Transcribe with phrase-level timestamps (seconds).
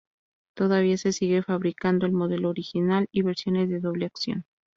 [0.55, 4.45] Todavía se sigue fabricando el modelo original y versiones de "doble acción".